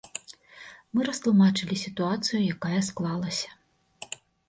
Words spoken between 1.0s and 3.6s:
растлумачылі сітуацыю, якая склалася.